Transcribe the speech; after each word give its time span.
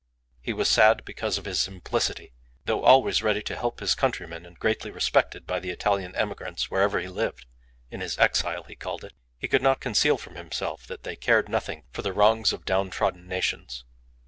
He 0.41 0.51
was 0.51 0.67
sad 0.67 1.05
because 1.05 1.37
of 1.37 1.45
his 1.45 1.59
simplicity. 1.59 2.33
Though 2.65 2.83
always 2.83 3.21
ready 3.21 3.43
to 3.43 3.55
help 3.55 3.79
his 3.81 3.93
countrymen, 3.93 4.47
and 4.47 4.57
greatly 4.57 4.89
respected 4.89 5.45
by 5.45 5.59
the 5.59 5.69
Italian 5.69 6.15
emigrants 6.15 6.71
wherever 6.71 6.99
he 6.99 7.07
lived 7.07 7.45
(in 7.91 8.01
his 8.01 8.17
exile 8.17 8.63
he 8.63 8.75
called 8.75 9.03
it), 9.03 9.13
he 9.37 9.47
could 9.47 9.61
not 9.61 9.79
conceal 9.79 10.17
from 10.17 10.33
himself 10.33 10.87
that 10.87 11.03
they 11.03 11.15
cared 11.15 11.47
nothing 11.49 11.83
for 11.91 12.01
the 12.01 12.13
wrongs 12.13 12.51
of 12.51 12.65
down 12.65 12.89
trodden 12.89 13.27
nations. 13.27 13.85